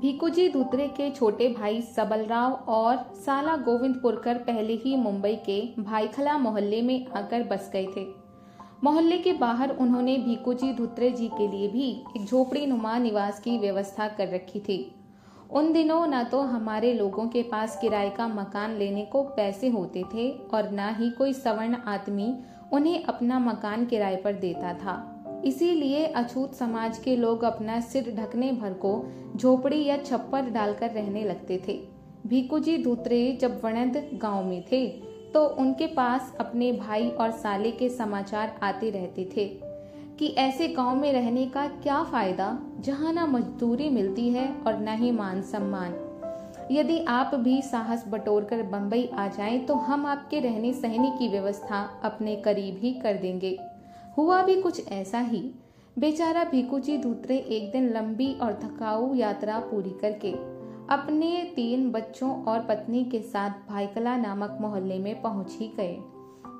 भीकुजी 0.00 0.48
दूतरे 0.48 0.86
के 0.88 1.08
छोटे 1.10 1.48
भाई 1.48 1.80
सबलराव 1.82 2.52
और 2.68 2.96
साला 3.14 3.56
गोविंदपुरकर 3.56 4.38
पहले 4.38 4.74
ही 4.74 4.94
मुंबई 4.96 5.34
के 5.46 5.82
भाईखला 5.82 6.36
मोहल्ले 6.38 6.82
में 6.82 7.06
आकर 7.06 7.42
बस 7.42 7.70
गए 7.72 7.86
थे। 7.96 8.06
मोहल्ले 8.84 9.18
के 9.18 9.32
बाहर 9.32 9.70
उन्होंने 9.70 10.16
भीकुजी 10.16 10.72
धुत्रे 10.72 11.10
जी 11.10 11.28
के 11.28 11.48
लिए 11.48 11.68
भी 11.68 11.90
एक 12.16 12.24
झोपड़ी 12.24 12.64
नुमा 12.66 12.96
निवास 12.98 13.40
की 13.40 13.58
व्यवस्था 13.58 14.08
कर 14.08 14.28
रखी 14.28 14.60
थी। 14.60 14.78
उन 15.50 15.72
दिनों 15.72 16.06
न 16.06 16.22
तो 16.24 16.40
हमारे 16.40 16.94
लोगों 16.94 17.28
के 17.28 17.42
पास 17.42 17.78
किराए 17.80 18.10
का 18.10 18.28
मकान 18.28 18.76
लेने 18.76 19.04
को 19.04 19.22
पैसे 19.22 19.68
होते 19.68 20.04
थे 20.14 20.30
और 20.54 20.70
न 20.72 20.94
ही 20.98 21.10
कोई 21.10 21.32
सवर्ण 21.32 21.76
आदमी 21.86 22.34
उन्हें 22.72 23.04
अपना 23.04 23.38
मकान 23.38 23.86
किराए 23.86 24.16
पर 24.16 24.32
देता 24.32 24.74
था। 24.74 25.17
इसीलिए 25.44 26.04
अछूत 26.06 26.54
समाज 26.54 26.98
के 26.98 27.16
लोग 27.16 27.44
अपना 27.44 27.80
सिर 27.80 28.14
ढकने 28.16 28.52
भर 28.52 28.72
को 28.74 28.92
झोपड़ी 29.36 29.84
या 29.84 29.96
छप्पर 29.96 30.50
डालकर 30.50 30.90
रहने 30.90 31.24
लगते 31.24 31.62
थे। 31.68 31.80
भीकुजी 32.26 32.76
दूतरे 32.78 33.38
जब 33.40 33.60
वणंद 33.64 34.02
गाँव 34.14 34.44
में 34.44 34.62
थे 34.72 34.86
तो 35.34 35.44
उनके 35.58 35.86
पास 35.86 36.34
अपने 36.40 36.72
भाई 36.72 37.08
और 37.10 37.30
साले 37.30 37.70
के 37.70 37.88
समाचार 37.88 38.58
आते 38.62 38.90
रहते 38.90 39.28
थे 39.36 39.46
कि 40.18 40.26
ऐसे 40.38 40.68
गाँव 40.68 40.96
में 40.96 41.12
रहने 41.12 41.46
का 41.46 41.66
क्या 41.66 42.02
फ़ायदा, 42.04 42.58
जहाँ 42.80 43.12
ना 43.12 43.26
मजदूरी 43.26 43.88
मिलती 43.90 44.28
है 44.30 44.48
और 44.66 44.78
न 44.78 44.96
ही 44.96 45.10
मान 45.10 45.42
सम्मान। 45.42 45.94
यदि 46.70 46.98
आप 47.08 47.34
भी 47.34 47.60
साहस 47.62 48.04
बटोर 48.08 48.44
कर 48.44 48.62
बम्बई 48.62 49.08
आ 49.14 49.26
जाएँ 49.28 49.58
तो 49.58 49.74
हम 49.74 50.06
आपके 50.06 50.40
रहने 50.40 50.72
सहने 50.72 51.10
की 51.10 51.28
व्यवस्था 51.28 52.00
अपने 52.04 52.36
करीब 52.36 52.78
ही 52.82 52.92
कर 52.92 53.14
देंगे। 53.14 53.58
हुआ 54.18 54.42
भी 54.42 54.60
कुछ 54.62 54.88
ऐसा 54.88 55.18
ही, 55.18 55.40
बेचारा 55.98 56.44
भिकुजी 56.44 56.96
दूतरे 56.98 57.36
एक 57.36 57.70
दिन 57.72 57.88
लंबी 57.92 58.32
और 58.42 58.52
थकाऊ 58.54 59.14
यात्रा 59.14 59.58
पूरी 59.58 59.90
करके 59.90 60.32
अपने 60.94 61.52
तीन 61.56 61.90
बच्चों 61.90 62.30
और 62.44 62.60
पत्नी 62.60 63.04
के 63.04 63.20
साथ 63.22 63.50
भाईकला 63.68 64.16
नामक 64.16 64.58
मोहल्ले 64.60 64.98
में 64.98 65.20
पहुँच 65.22 65.56
ही 65.60 65.68
गए। 65.76 65.94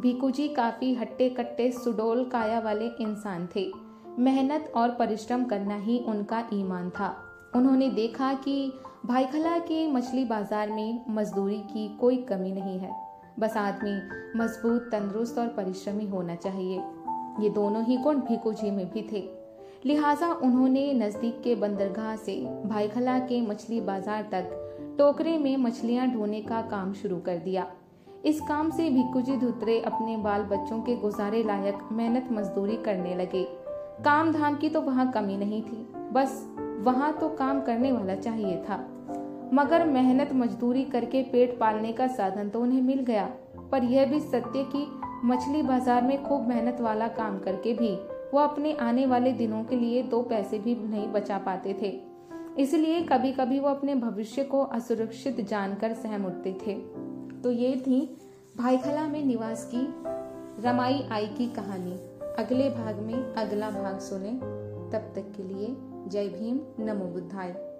भिकुजी 0.00 0.48
काफ़ी 0.48 0.94
हट्टे 0.94 1.28
कट्टे 1.28 1.70
सुडोल 1.72 2.24
काया 2.24 2.58
वाले 2.60 2.86
इंसान 3.00 3.48
थे। 3.56 3.70
मेहनत 4.18 4.72
और 4.76 4.90
परिश्रम 4.90 5.44
करना 5.44 5.76
ही 5.76 5.98
उनका 5.98 6.42
ईमान 6.54 6.90
था। 6.90 7.14
उन्होंने 7.56 7.88
देखा 7.90 8.32
कि 8.34 8.72
भाईखला 9.06 9.58
के 9.58 9.86
मछली 9.92 10.24
बाज़ार 10.24 10.70
में 10.70 11.04
मजदूरी 11.08 11.58
की 11.58 11.88
कोई 11.96 12.16
कमी 12.16 12.52
नहीं 12.52 12.78
है। 12.78 12.92
बस 13.38 13.56
आदमी 13.56 13.96
मज़बूत, 14.38 14.82
तंदुरुस्त 14.82 15.38
और 15.38 15.48
परिश्रमी 15.48 16.06
होना 16.06 16.34
चाहिए। 16.34 16.82
ये 17.40 17.48
दोनों 17.50 17.84
ही 17.84 17.96
गुण 17.96 18.20
भिकुजी 18.20 18.70
में 18.70 18.86
भी 18.90 19.02
थे। 19.12 19.22
लिहाजा 19.84 20.32
उन्होंने 20.34 20.92
नज़दीक 20.94 21.40
के 21.44 21.54
बंदरगाह 21.54 22.14
से 22.16 22.34
भाईखला 22.66 23.18
के 23.20 23.40
मछली 23.40 23.80
बाज़ार 23.80 24.28
तक 24.32 24.50
टोकरे 24.98 25.36
में 25.38 25.56
मछलियाँ 25.56 26.06
ढोने 26.08 26.40
का 26.42 26.60
काम 26.62 26.92
शुरू 26.92 27.16
कर 27.18 27.38
दिया। 27.38 27.66
इस 28.24 28.40
काम 28.40 28.70
से 28.70 28.88
भिक्कुजी 28.90 29.36
धुतरे 29.36 29.80
अपने 29.82 30.16
बाल 30.16 30.42
बच्चों 30.42 30.80
के 30.82 30.96
गुजारे 30.96 31.42
लायक 31.42 31.78
मेहनत 31.92 32.28
मजदूरी 32.32 32.76
करने 32.76 33.14
लगे। 33.14 33.44
काम 34.04 34.32
धाम 34.32 34.56
की 34.56 34.68
तो 34.68 34.80
वहाँ 34.80 35.10
कमी 35.12 35.36
नहीं 35.36 35.62
थी, 35.62 35.86
बस 36.12 36.42
वहाँ 36.80 37.12
तो 37.12 37.28
काम 37.28 37.60
करने 37.60 37.92
वाला 37.92 38.14
चाहिए 38.16 38.56
था। 38.62 38.76
मगर 39.54 39.84
मेहनत 39.86 40.32
मजदूरी 40.34 40.84
करके 40.84 41.22
पेट 41.22 41.58
पालने 41.58 41.92
का 41.92 42.06
साधन 42.06 42.48
तो 42.48 42.60
उन्हें 42.60 42.80
मिल 42.82 43.00
गया, 43.00 43.28
पर 43.72 43.84
यह 43.84 44.06
भी 44.06 44.20
सत्य 44.20 44.64
कि 44.66 44.86
मछली 45.24 45.62
बाज़ार 45.62 46.02
में 46.02 46.24
खूब 46.24 46.48
मेहनत 46.48 46.80
वाला 46.80 47.08
काम 47.08 47.38
करके 47.38 47.72
भी, 47.74 47.94
वो 48.34 48.38
अपने 48.38 48.76
आने 48.76 49.06
वाले 49.06 49.32
दिनों 49.32 49.64
के 49.64 49.76
लिए 49.76 50.02
दो 50.02 50.22
पैसे 50.22 50.58
भी 50.58 50.74
नहीं 50.74 51.06
बचा 51.08 51.38
पाते 51.38 51.76
थे। 51.82 52.02
इसलिए 52.62 53.02
कभी 53.02 53.32
कभी 53.32 53.60
वो 53.60 53.68
अपने 53.68 53.94
भविष्य 53.94 54.44
को 54.44 54.62
असुरक्षित 54.62 55.40
जानकर 55.40 55.92
सहम 55.92 56.26
उठते 56.26 56.52
थे। 56.66 56.74
तो 57.40 57.50
ये 57.50 57.76
थी 57.76 58.16
भाईखला 58.56 59.08
में 59.08 59.24
निवास 59.24 59.70
की 59.74 59.86
रमाई 60.62 61.08
आई 61.10 61.26
की 61.26 61.46
कहानी। 61.46 61.92
अगले 62.38 62.70
भाग 62.70 62.98
में 62.98 63.34
अगला 63.34 63.70
भाग 63.70 63.98
सुने, 63.98 64.32
तब 64.90 65.12
तक 65.14 65.32
के 65.36 65.42
लिए 65.42 65.76
जय 66.08 66.28
भीम, 66.28 66.60
नमो 66.84 67.04
बुद्धाय। 67.04 67.73